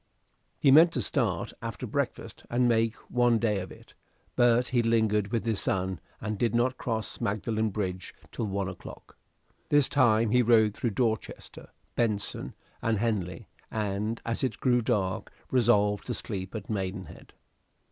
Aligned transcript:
He 0.57 0.71
meant 0.71 0.91
to 0.93 1.01
start 1.03 1.53
after 1.61 1.85
breakfast 1.85 2.43
and 2.49 2.67
make 2.67 2.95
one 3.11 3.37
day 3.37 3.59
of 3.59 3.71
it, 3.71 3.93
but 4.35 4.69
he 4.69 4.81
lingered 4.81 5.27
with 5.27 5.45
his 5.45 5.59
son, 5.61 5.99
and 6.19 6.39
did 6.39 6.55
not 6.55 6.75
cross 6.79 7.21
Magdalen 7.21 7.69
Bridge 7.69 8.15
till 8.31 8.47
one 8.47 8.67
o'clock. 8.67 9.15
This 9.69 9.87
time 9.87 10.31
he 10.31 10.41
rode 10.41 10.73
through 10.73 10.89
Dorchester, 10.97 11.69
Benson, 11.95 12.55
and 12.81 12.97
Henley, 12.97 13.47
and, 13.69 14.19
as 14.25 14.43
it 14.43 14.59
grew 14.59 14.81
dark, 14.81 15.31
resolved 15.51 16.07
to 16.07 16.15
sleep 16.15 16.55
at 16.55 16.67
Maidenhead. 16.67 17.33